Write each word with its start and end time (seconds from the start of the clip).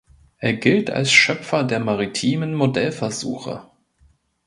Er 0.39 0.53
gilt 0.55 0.89
als 0.89 1.11
Schöpfer 1.11 1.63
der 1.63 1.79
maritimen 1.79 2.55
Modellversuche. 2.55 3.67